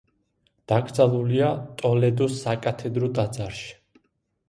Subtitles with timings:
[0.73, 1.51] დაკრძალულია
[1.83, 3.73] ტოლედოს საკათედრო ტაძარში.